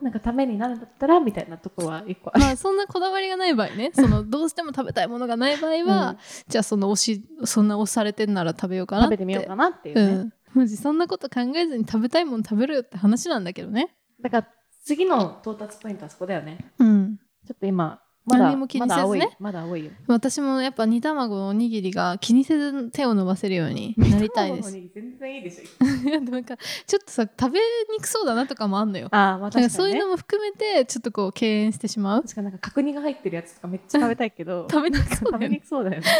[0.00, 3.90] なんかためになるんだったらみたいなとこは一個まあそんなこだわりがない場合ね。
[3.94, 6.16] そのどうしても食べたいものがない場合は、うん。
[6.48, 9.16] じゃあその押しそんな押されてんなら食べようかなって。
[9.16, 13.94] 食べてみようかなっていうね、うんマジそんなこと考えずに食べたいもの食べるよって話なんだけどね。
[14.20, 14.48] だから
[14.84, 16.72] 次の到達ポイントはそこだよね。
[16.78, 17.18] うん。
[17.46, 18.96] ちょっと今まだ何も気にせずね。
[19.00, 19.20] まだ青い。
[19.38, 19.90] まだ青いよ。
[20.06, 24.62] 私もやっぱ煮卵のおにぎりが気にせず手を伸ばせるように なりたいです。
[24.62, 26.08] 卵のおにぎり全然いいでしょ。
[26.08, 27.60] いやでもなんかちょっとさ食べ
[27.92, 29.08] にくそうだなとかもあんのよ。
[29.10, 32.22] ああまあね、そういうのも含めてちょっとこう敬遠してしまう。
[32.22, 34.68] 確かになんか角煮が入ってるやつとかめっちゃ食べたいけど。
[34.70, 36.06] 食べにくそうだよね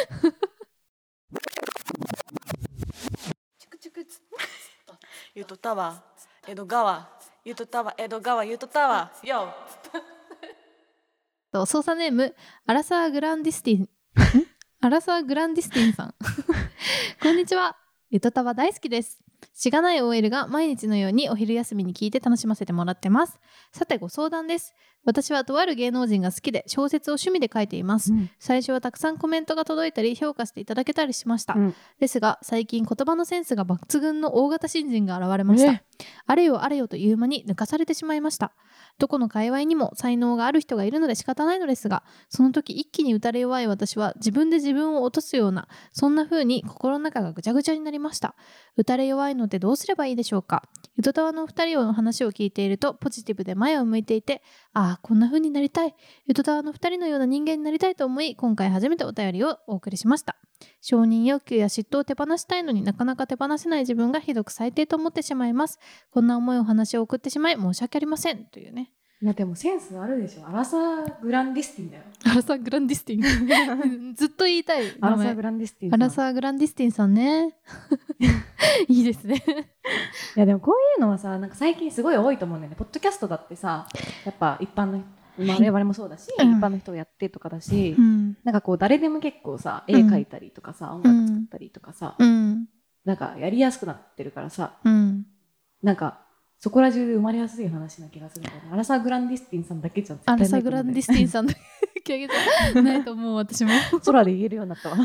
[5.34, 6.02] ゆとたわ。
[6.46, 7.08] 江戸川。
[7.44, 7.94] ゆとたわ。
[7.96, 8.44] 江戸川。
[8.44, 9.12] ゆとたわ。
[9.22, 9.54] よ
[11.52, 12.34] と操作ネーム
[12.66, 13.88] アラサー・グランディスティン。
[14.80, 16.14] アラサー・グランディスティンさん。
[17.22, 17.76] こんにちは。
[18.10, 19.20] ゆとたわ大好きです。
[19.54, 23.38] しがない OL が毎日のようにお昼休みに聞いて楽しませてもらってます。
[23.72, 24.74] さてご相談です。
[25.04, 28.30] 私はとある芸能人が好きで小説を趣味で書いています、うん。
[28.38, 31.74] 最初はたくさんコメントが届いたり評価していただけたりしました、うん。
[31.98, 35.84] ですが最近言葉のセンスが抜群の大型新人が現れました、え
[36.26, 38.52] あれよあれよという間に抜かされてしまいました。
[38.98, 48.34] どこの界隈にも才能がある人がいるので仕方ないのですがその時一気に打たれ弱い私は自分で自分を落とすようなそんな風に心の中がぐちゃぐちゃになりました。
[48.76, 50.68] 打たれ弱いのでどうすればいいでしょうか。
[50.96, 55.94] ゆとたわのお二人の話を聞いているとポジティブで前を向いていてああこんな風になりたい。
[56.26, 60.36] ゆとたわの二人のような人間になりたいと思い今回初めてお便りをお送りしました。
[60.80, 65.78] 承認欲求や嫉妬を手放したいのになかなか手放せない自分がひどく最低と思ってしまいます。
[66.10, 68.44] こんな思いを話を送ってしまい申し訳ありません。
[68.44, 68.92] というね。
[69.22, 70.48] いやでもセンスあるでしょ。
[70.48, 72.04] アラサーグランディスティンだよ。
[72.24, 74.14] アラサー・グランディスティン。
[74.16, 74.96] ずっと言いたい。
[74.98, 77.54] アラサーグランディスティンアラサー・グランディスティンさんね。
[78.88, 79.44] いいですね。
[80.36, 82.76] いやでもこういうのはさなんか最近すごい多いと思うんだよね。
[82.76, 83.86] ポッドキャストだってさ
[84.24, 85.02] やっぱ一般の
[85.36, 86.52] まあ我々もそうだし、うん。
[86.52, 88.38] 一般の人がやってとかだし、うん。
[88.42, 90.10] なんかこう誰でも結構さ絵うん。
[90.10, 92.68] 描いたりとかさ、音楽作ったりとかさ、うん。
[93.04, 95.26] なんかやりやすくなってるからさうん。
[95.82, 96.20] なんか
[96.60, 98.70] そこら中で生まれやすい話な気がするからね。
[98.70, 101.60] アラサー・グランディスティンさんだけじゃ絶対ないアラサー・グランディスティンさんだけ。
[102.14, 103.70] あげたないと思う私も
[104.04, 104.96] 空で言えるようになったわ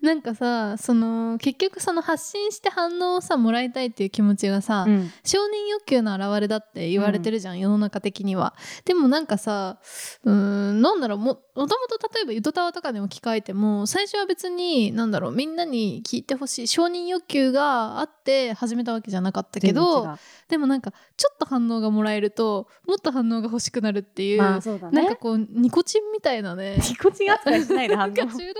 [0.00, 9.78] なんかさその結局その発信して反応をさもらいたいっていう気持ちがさ、うん承認欲求の表れだって言われてるじゃん、世の中的にはでもなんかさ
[10.24, 11.24] うーんなんだろうも
[11.58, 20.16] もともと例えばゆとたわとかでも聞かれても最初は別になんだろうみんなに聞いてほしい承認欲求があって始めたわけじゃなかったけど
[20.48, 26.76] でもなんかちょっと反応がもらえるともっと反応が欲しくなるっていう、まあうねなんかこうニコチンみたいなね。
[26.88, 28.54] ニコチン扱いしないで反応なんか中毒性が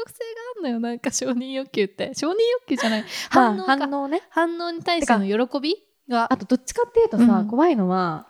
[0.56, 2.12] あんのよなんか承認欲求って。
[2.14, 3.04] 承認欲求じゃない。
[3.32, 3.78] まあ反応か。
[3.78, 4.22] 反応ね。
[4.30, 5.76] 反応に対しての喜び
[6.08, 6.32] が。
[6.32, 7.48] あとどっちかっていうとさ、うん。
[7.48, 8.26] 怖いのは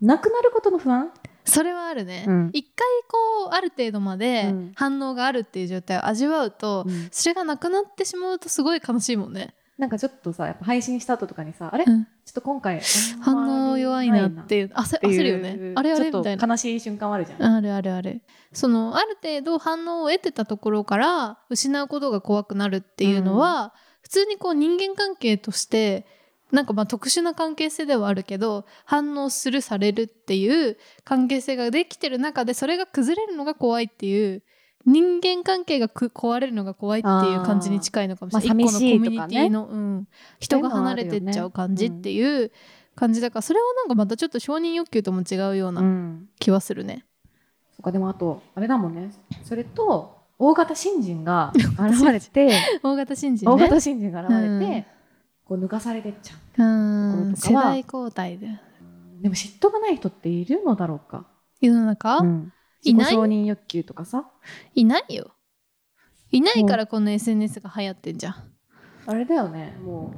[0.00, 1.10] なくなることの不安？
[1.44, 2.50] それはあるね、うん。
[2.52, 4.72] 一回こうある程度までうん。
[4.74, 7.08] 反応があるっていう状態を味わうと、うん。
[7.10, 12.04] それがなくなってしまうとすごい悲しいもんね、なんかちょっとさやっぱ配信した後とかにさあれ、うん。
[12.04, 12.80] ちょっと今回
[13.20, 15.72] 反応弱いなっていう焦焦るよね。
[15.76, 16.10] あれあれ？
[16.10, 16.42] みたいな。
[16.42, 18.22] と悲しい瞬間はあるじゃん、あるあるある。
[18.52, 26.06] そのある程度反応を得てたところから失うことが怖くなるっていうのは、普通にこう人間関係として
[26.52, 34.42] なんかまあ特殊な関係性ではあるけど反応するされるっていう関係性ができてる中でそれが崩れるのが怖いっていう
[34.86, 39.34] 人間関係がく壊れるのが怖いっていう感じに近いのかもしれない、まあ一個のコミュニ寂しいとかね。
[39.34, 42.52] ティの、うん、人が離れてっちゃう感じっていう
[42.94, 46.28] 感じだからそれはなんかまたちょっと承認欲求とも違うよううなん。
[46.38, 47.04] 気はするね。
[47.76, 49.10] そっかでもあとあれだもんね。
[49.44, 53.52] それと大型新人が 現れて大型新人ね。
[53.52, 54.84] 大型新人が現れて、うん。
[55.44, 56.62] こう抜かされてっちゃう。
[56.62, 57.36] うん。
[57.36, 58.60] 世代交代で。
[59.20, 61.26] でも嫉妬がない人っているのだろうか、
[61.60, 62.52] 世の中、うん
[62.90, 63.12] いない？
[63.12, 64.30] 承認欲求とかさ。
[64.74, 65.32] いないよ。
[66.30, 68.34] いないからこの SNS が流行ってんじゃん、
[69.06, 69.76] あれだよね。
[69.82, 70.12] も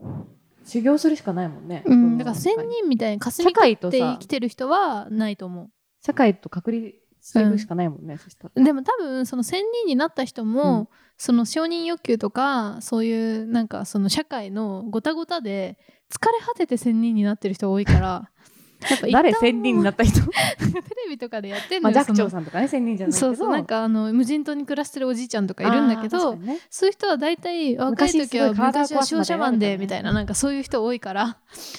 [0.00, 5.68] う修行するしかないもんね、うん、だから仙人みたいに霞社みって生きてる人はないと思
[6.00, 8.52] 社会と隔離していくしかないもんね、そしたら。
[8.54, 10.88] うでも多分その仙人になった人も、うん。
[11.16, 15.78] その承認欲求とかそういうなんかその社会のごたごたで
[16.10, 18.30] 疲れ果てて仙人になってる人多いから
[18.88, 20.20] やっぱ誰仙人になった人？
[20.20, 20.30] テ
[20.70, 30.12] レビとかでやってんまあのよ、寂聴さんとかね仙人じゃないそうそうなんかあの無人島に暮らしてるおじいちゃんとかいるんだけどねそういう人は大体若い昔時は昔は商社マンでみたいな。
[30.12, 31.38] なんかそういう人多いから。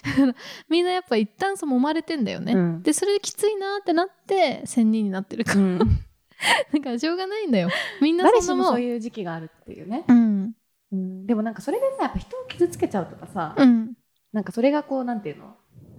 [0.70, 2.84] みんなやっぱ一旦そう揉まれてんだよね、うん。
[2.84, 5.80] でそれできついなってなって仙人になってるから、うん。
[6.74, 7.70] だからしょうがないんだよ。
[8.02, 8.74] みんなそんなもん。
[8.74, 10.54] そういう時期があるっていうね、うん。
[10.92, 13.94] うん、でもなんかそれでさやっぱ人を傷つけちゃうとかさ、うん。
[14.34, 15.56] なんかそれがこうなんていうの？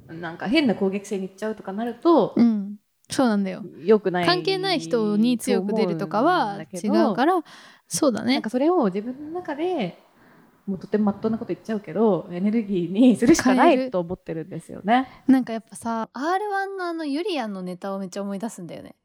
[0.08, 2.76] なんか変な攻撃性にいっちゃうとかなるとうん。
[3.08, 3.62] そうなんだよ。
[3.84, 7.44] 良くない関係ない人に強く出るとかは違うからら
[7.86, 8.34] そうだね。
[8.34, 10.02] なんかそれを自分の中で
[10.66, 15.08] もうとてもまっとうなこと言っちゃうけどエネルギーにするしかないと思ってるんですよね。
[15.28, 18.96] なんかやっぱさ R1 のあのユリアンのネタをめっちゃ思い出すんだよね。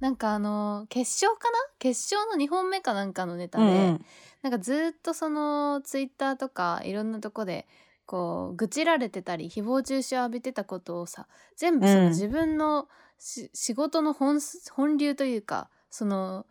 [0.00, 1.58] なんかあの決勝かな？
[1.78, 3.98] 決勝の2本目かなんかのネタで、
[4.42, 7.66] なんかずっとそのツイッターとかいろんなとこで
[8.08, 12.04] こう愚痴られてたり誹謗中傷浴びてたことをさ全部そうん。
[12.04, 14.40] の自分のし、仕事の本
[14.96, 16.46] 流というかその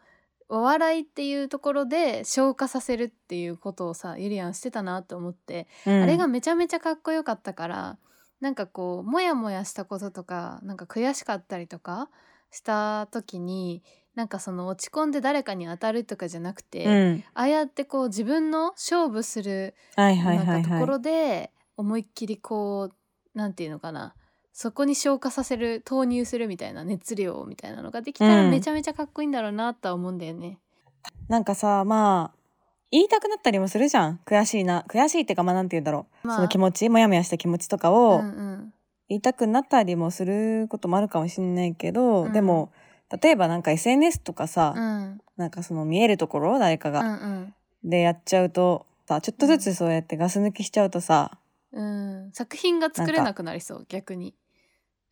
[0.50, 6.04] お笑いっていうところで消化させるっていうことをさゆりやんしてたなと思って、うん。
[6.04, 7.98] あれがめちゃめちゃかっこよかったから
[8.40, 12.10] なんかこうモヤモヤしたこととかなんか悔しかったりとか
[12.52, 13.82] した時に
[14.18, 17.24] なんかその落ち込んで誰かに当たるとかじゃなくて、うん。
[17.36, 19.76] ああやってこう自分の勝負する。
[19.96, 24.16] なんかところで思いっきりこうなんていうのかな。
[24.54, 28.50] そこに消化させる投入するみたいな熱量みたいなのができたらうん。
[28.50, 30.58] めちゃめちゃかっこいいんだろうなとは思うんだよね。
[31.28, 32.38] なんかさまあ
[32.90, 34.20] 言いたくなったりもするじゃん。
[34.26, 34.84] 悔しいな。
[34.90, 36.38] 悔しいってかまあなんて言うんだろう、まあ。
[36.38, 38.74] その気持ちモヤモヤした気持ちとかうをんうん。
[39.10, 42.34] 言いたくなったりもすることもあるかもしれないけど、うん。
[42.34, 42.72] でも
[43.22, 45.22] 例えばなんか SNS とかさ、うん。
[45.38, 47.54] なんかその見えるところ誰かうが、ん。
[47.84, 51.38] でやっちゃうとさちょっとずつそうやってガス抜きしちゃうとさ、
[51.72, 52.24] うん。
[52.26, 54.36] うん作品が作れなくなりそう逆に。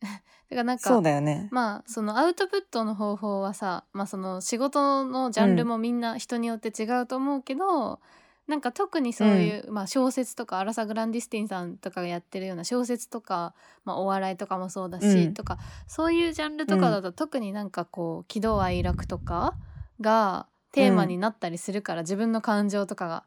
[0.00, 1.48] だからなんかそうだよね。
[1.50, 8.00] まあそのアウトプットの方法はさ、まあ、その仕事のジャンルもみんな人によって違うと思うけど、
[8.46, 13.54] なんか特にそういう、まあ、小説とかアラサ・グランディスティンさんとかがやってるような小説とか、
[13.84, 15.34] まあ、お笑いとかもそうだし、うん。
[15.34, 19.54] とかそういうジャンルとかだと、特になんかこう喜怒哀楽とか
[20.00, 23.24] がテーマになったりするから、自分の感情とかが。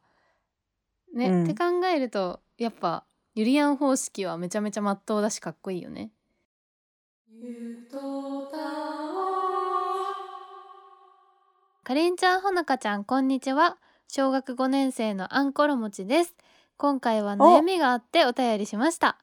[1.14, 1.44] ね、うん。
[1.44, 3.04] って考えるとやっぱ
[3.36, 6.12] ユリアン方式はめちゃめちゃまっとうだしかっこいいよね。
[11.84, 13.78] かりんちゃんほのかちゃんこんにちは
[14.12, 16.34] 小学5年生のあんころもちです。
[16.78, 19.20] 今回は悩みがあってお便りしました。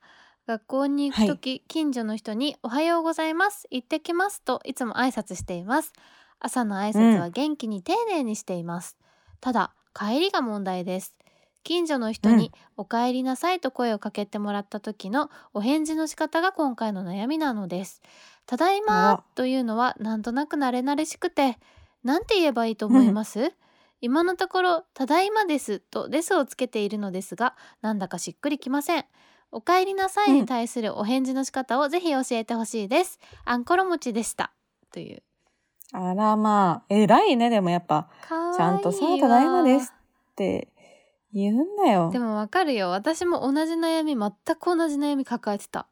[0.46, 5.92] 学校に行くとき、近所の人におはようございます行ってきますといつも挨拶しています。
[6.38, 8.96] 朝の挨拶は元気に丁寧にしています、
[9.40, 11.16] ただ帰りが問題です。
[11.64, 18.02] 近所の人にお帰りなさいと声をかけてもらった時のお返事の仕方が今回の悩みなのです
[18.46, 21.58] ただいあまらというのはなんとなく慣れ慣れしくて
[22.04, 23.52] なんて言えばいいと思います、
[24.00, 29.04] 今のところ「ただいまです」と「です」をつけているのですがなんだかしっくりきません。
[29.52, 34.52] お帰りなさいに対するお返事の仕方をぜひ教えてほしいです、あんころもちでした。
[34.92, 35.22] という。
[35.92, 38.10] あらまあ偉いねでもやっぱ。
[38.28, 39.94] ちゃんとさ「ただいまです」
[40.32, 40.68] って
[41.32, 42.10] 言うんだよ。
[42.12, 42.18] で。
[42.18, 42.90] もわかるよ。
[42.90, 45.86] 私も同じ悩み全く同じ悩み抱えてた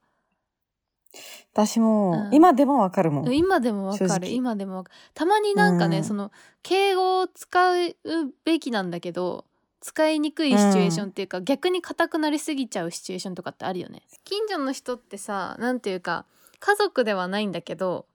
[1.53, 2.35] 私も、うん。
[2.35, 3.35] 今でもわかるもん。
[3.35, 4.29] 今でもわかる。
[4.29, 4.97] 今でもわかる。
[5.15, 6.05] たまになんかね、うん。
[6.05, 7.97] その敬語を使う
[8.45, 9.45] べきなんだけど
[9.81, 14.03] 使いにくいシチュエーションっていうか、逆に硬くなりすぎちゃうシチュエーションとかってあるよね。
[14.25, 16.25] 近所の人ってさなんていうか
[16.59, 18.07] 家族ではないんだけど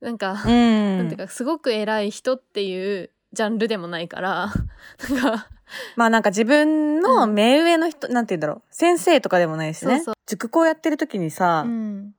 [0.00, 0.98] なんか、うん。
[0.98, 4.52] なんていうかすごく偉い人っていうジャンルでもないから
[5.10, 5.48] なんか
[5.96, 8.62] まあなんか自分の目上の人、なんて言うんだろう。
[8.70, 9.96] 先生とかでもないしね。
[9.96, 10.14] そうそう。
[10.26, 12.14] 塾講やってる時にさ、うん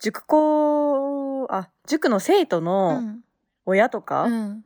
[0.00, 3.24] 塾講あ塾の生徒うのん。
[3.66, 4.64] 親とか、うん。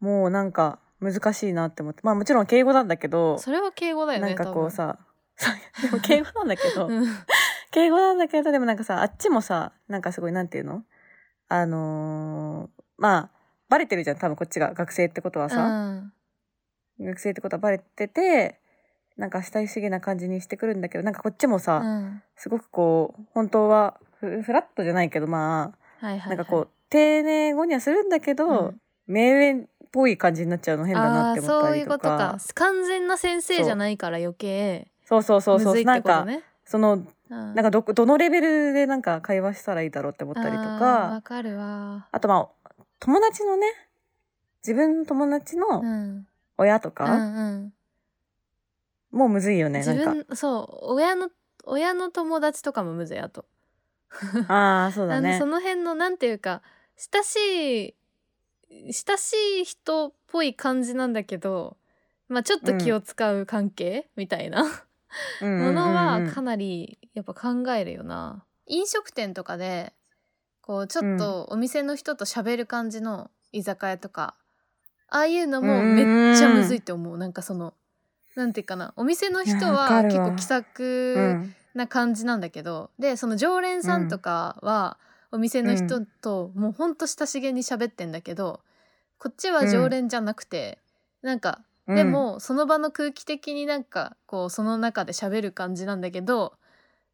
[0.00, 2.00] もうなんか難しいなって思って。
[2.02, 4.98] まあもちろん敬語なんだけどそれは敬語だよねなんかこうさ
[5.82, 7.06] でも敬語なんだけど、うん。
[7.70, 10.84] 敬語なんだけどでもなんかさあっちもさなんかすごいなんていうの？
[11.48, 13.30] あのーまあ
[13.68, 16.12] バレてるじゃん多分こっちが学生ってことはさ、うん。
[17.06, 18.60] 学生ってことはバレてて
[19.16, 22.22] なんか親しげな感じにしてくるんだけどなんかこっちもさ、うん。
[22.36, 26.20] すごくこう本当はフフラットじゃないけどまはいはいはい。
[26.26, 28.80] あなんかこう丁寧語にはするんだけど、うん。
[29.06, 32.38] 目上っぽい感じになっちゃうの変だなって思ったあーそういうりとかことか。
[32.54, 35.66] 完全な先生じゃないから余計そうそうそうそう。
[35.66, 36.26] むずいっなんか
[36.64, 37.04] そのうん。
[37.30, 41.10] なんかどどのレベルでなんか会話したらいいだろうって思ったりとか。
[41.10, 42.06] わかるわ。
[42.12, 43.66] あとまあ友達のね
[44.62, 46.16] 自分の友達うのん。
[46.18, 46.26] う
[46.58, 47.72] 親とか、んうん。
[49.10, 50.24] もうむずいよね自なんか。
[50.26, 51.30] 分そう親の
[51.64, 53.44] 親の友達とかもむずいあと
[54.48, 55.30] ああそうだね。
[55.30, 56.62] あのその辺のなんていうか
[56.96, 57.36] 親し
[57.88, 57.94] い
[58.70, 61.76] 親しい人っぽい感じなんだけど
[62.28, 64.62] まあちょっと気を使う関係、みたいな
[65.40, 68.44] ものはかなりやっぱ考えるよな。
[68.66, 69.92] 飲食店とかで
[70.60, 74.36] こうちょっとお店の人と喋る感じの居酒屋とか、
[75.08, 77.18] ああいうのもめっちゃむずいって思う。
[77.18, 77.74] なんかその
[78.36, 78.94] なんていうかな。
[78.96, 81.40] お店の人は結構気さく
[81.74, 84.98] な感じなんだけど、でその常連さんとかは、
[85.32, 88.60] お店の人ともうほんと親しげに喋ってんだけど
[89.18, 90.78] こっちは常連じゃなくて、
[91.22, 96.54] なんかで、もその場の空気的になんかこうその中で喋る感じなんだけど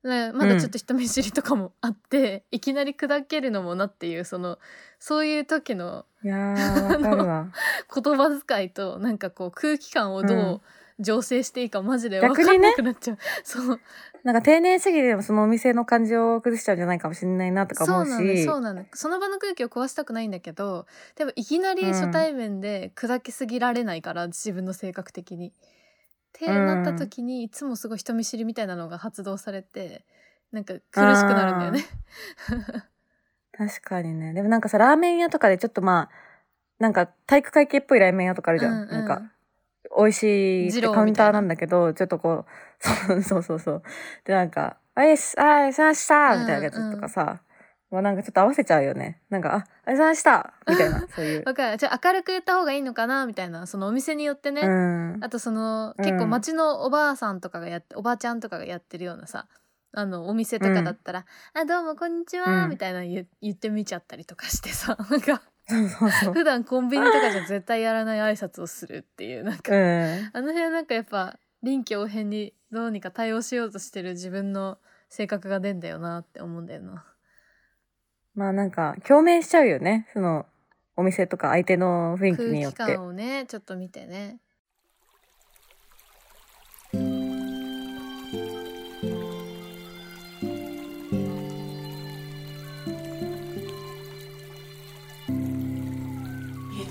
[0.04, 4.58] ねまだちょっと人見知りとかもあって、いきなり砕けるのもなっていうその
[4.98, 10.62] そういう時の 言葉遣いとなんかこう空気感をどう
[10.98, 13.18] う醸成していいかマジで分かんなくなっちゃう。
[13.44, 13.80] そう
[14.26, 18.10] なんか丁寧すぎてもそのお店の感じを崩しちゃうんじゃないかもしれないなとか思うし。
[18.10, 25.50] そうなのそうなのその場の空気を壊したくないんだけどでもいきなり初対面で砕けすぎられないから、自分の性格的に。
[25.50, 25.52] っ
[26.32, 30.04] てなった時に、いつもすごい人見知りみたいなのが発動されて
[30.50, 31.84] なんか苦しくなるんだよね。
[33.56, 34.34] 確かにね。
[34.34, 36.10] でもなんかさラーメン屋とかでちょっとまあ
[36.80, 38.90] なんか体育会系っぽいラーメン屋とかあるじゃん、うんうん。
[38.90, 39.22] なんか
[39.96, 40.22] 美味し
[40.66, 42.44] いってカウンターななんだけどちょっとこう
[42.80, 43.82] そうそうそうそう。
[44.24, 47.40] でなんか「あいすあいしました」みたいなやつとかさ、
[47.90, 49.22] もうなんかちょっと合わせちゃうよね。
[49.30, 51.42] なんか「ああいしました」みたいな そういう。
[51.46, 51.76] わかる。
[51.78, 53.66] じゃあ明るく言った方がいいのかなみたいな。
[53.66, 55.18] そのお店によってね、うん。
[55.22, 56.04] あとそのうん。
[56.04, 59.46] 結構町のおばあさんとかがやって、おばあちゃんとかがやってるようなさ
[59.92, 62.70] あのお店とかだったら「あどうもこんにちは」うん。
[62.70, 65.42] みたいな言言ってみちゃったりとかしてさなんか
[66.32, 70.30] 普段コンビニとかじゃ絶対やらない挨拶をするっていうなんか、うん。
[70.32, 77.04] あの辺なんかやっぱ臨機応変にどうにか対応しようとしてる自分の性格が出んだよなって思うんだよな。
[78.34, 80.08] まあなんか共鳴しちゃうよね。
[80.12, 80.46] その
[80.96, 82.82] お店とか相手の雰囲気空によって。
[82.84, 84.38] 気感をねちょっと見てね。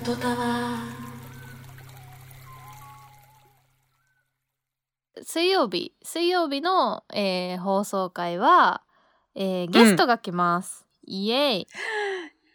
[0.07, 0.77] ゆとたわ
[5.23, 8.83] 水曜日水曜日の、えー放送回は、
[9.33, 11.67] えーゲストが来ます、イエーイ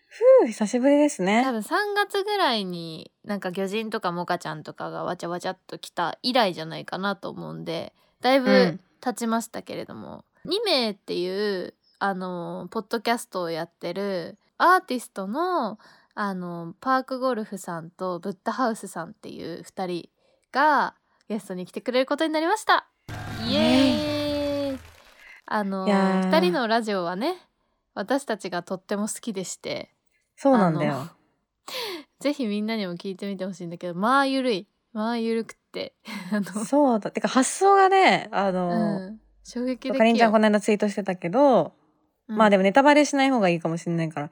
[0.07, 1.43] ふう久しぶりですね。
[1.43, 8.81] 多分3月ぐらいになんか魚人とかモカちゃんとかがわちゃわちゃっと来た以来じゃないかなと思うんでだいうぶん。
[9.01, 15.81] 経ちましたけれども、2名っていうあのポッドキャストをやってるアーティストの
[16.15, 20.09] あのパークゴルフさんとブッダハウスさんっていう2人
[20.53, 20.95] が
[21.29, 22.89] ゲストに来てくれることになりました。
[23.47, 24.79] イエーイ。
[25.47, 26.31] あのいやー。
[26.31, 27.37] 2人のラジオはね
[27.95, 29.95] 私たちがとっても好きでして。
[30.37, 31.11] そうなんだあよ
[32.19, 34.69] ぜひみんなにも聞いてみてほしいんだけどまあゆるい。
[34.93, 35.95] まあゆるくって。
[36.67, 37.11] そうだ。
[37.11, 39.95] てか発想がねあうの、ん、衝撃的よ。
[39.95, 41.73] かりんちゃんこの間ツイートしてたけど、
[42.27, 44.31] まあでももネタバレしない方がいいかもしれないから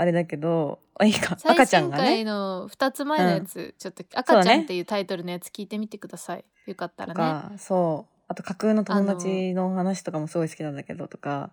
[0.00, 1.36] あれだけどあいいか。
[1.44, 6.44] 赤ちゃんが最新回ねの2つ前のやつ、ちょっと「そうだね赤ちゃん」っていうタイトルのやつ聞いてみてください。
[6.66, 7.50] よかったとらね。
[7.52, 8.22] かそう。
[8.28, 11.50] あと架空の友達の話とかもすごい好きなんだけどとか。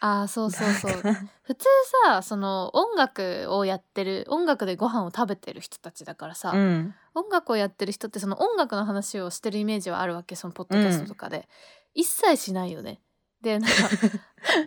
[0.00, 0.92] ああそうそうそう。
[0.92, 1.66] 普通
[2.04, 6.94] さその音楽をやってる音楽でご飯を食べてる人たちだからさ、うん。
[7.14, 11.48] 音楽をやってる人ってその音楽の話をしてるイメージはあるわけそのポッドキャストとかで、
[11.94, 13.00] 一切しないよね。
[13.40, 13.76] でなんか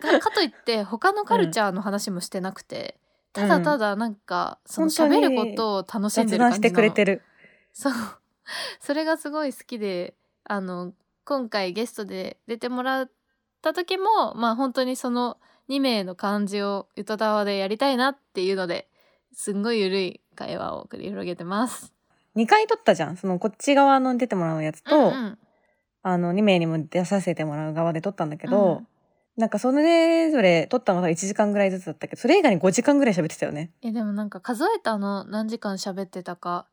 [0.00, 2.98] かかといって他のカルチャーの話もしてなくて、
[3.32, 7.22] ただただなんかその本当に喋ることを楽しんでる感じしてくれてる。
[7.72, 7.92] そう。
[8.80, 10.14] それがすごい好きで
[10.44, 10.92] あの
[11.24, 13.10] 今回ゲストで出てもらっ
[13.62, 15.38] た時もまあ本当にその
[15.68, 18.88] 2名の感じをゆとたわでやりたいなっていうので
[19.32, 21.92] すんごいゆるい会話を繰り広げてます。
[22.36, 23.16] 2回撮ったじゃん。
[23.16, 25.38] そのこっち側の出てもらうやつと、うんうん。
[26.02, 28.86] あの2名にも出させてもらう側で撮ったんだけど、うん
[29.40, 33.72] なんかそれぞれ撮ったのが1時間ぐらいずつだったけどそれ以外に5時間ぐらい喋ってたよね。
[33.80, 36.68] いやでもなんか数えたの何時間喋ってたか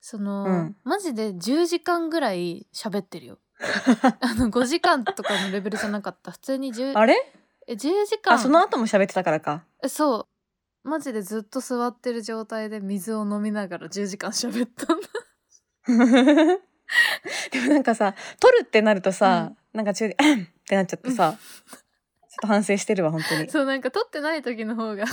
[0.00, 0.76] その、うん。
[0.84, 3.38] マジで10時間ぐらい喋ってるよ。
[4.20, 6.30] あの5時間とかのレベルじゃなかった。
[6.30, 7.16] 普通に 10, あれ？
[7.66, 8.34] え10時間。
[8.34, 9.64] あその後も喋ってたからか。
[9.82, 10.28] えそ
[10.84, 10.88] う。
[10.88, 15.08] マジでずっと座ってる状態で水を飲みながら10時間喋ったんだ。
[17.50, 21.76] でもなんかさ撮るってなるとさ、なんか中で「うんってなっちゃってさ、ちょ
[22.36, 23.50] っと反省してるわ本当に。
[23.50, 25.04] そうなんか撮ってない時の方が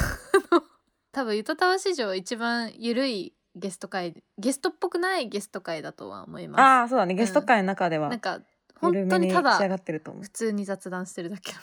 [1.11, 6.61] 多分ゆとたわ史上一番ゆるいゲスト会ゲストっぽくないゲスト会だとは思います。
[6.61, 7.13] ああそうだね。
[7.13, 8.41] ゲスト会の中では、なんか
[8.80, 10.24] 本当にただ仕上がってると思う。
[10.24, 11.59] 普通に雑談してるだけな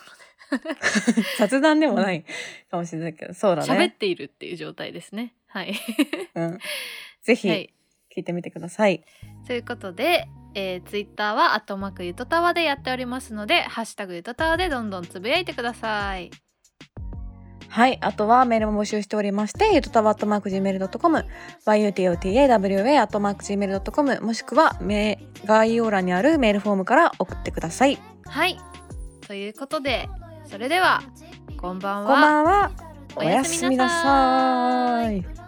[1.39, 2.25] 雑談でもない
[2.71, 5.35] かもしれないけどそうだので喋っね、ているっていう状態ですね。
[5.47, 5.75] はい、
[6.35, 6.59] うん、
[7.23, 7.75] ぜひはい、
[8.17, 9.05] 聞いてみてください。
[9.47, 16.31] ということで、えー、ツイッターは「アットマークゆとたわ」でやっておりますので「ハッシュタグゆとたわ」でどんどんつぶやいてください
[17.71, 17.99] はい。
[18.01, 21.25] あとはメールも募集しておりまして、ゆとたわ .gmail.com、
[21.65, 27.97] yutotawa アットマーク gmail.com、もしくはメ概要欄にあるメールフォームから送ってください。
[28.27, 28.59] はい
[29.27, 30.09] ということで
[30.45, 31.03] それでは
[31.57, 32.71] こんばんはこんばんは。
[33.15, 35.40] おおやすみなさい。